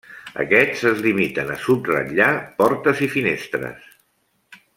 Aquests 0.43 0.79
es 0.91 1.03
limiten 1.07 1.51
a 1.55 1.57
subratllar 1.65 2.31
portes 2.63 3.05
i 3.09 3.11
finestres. 3.19 3.87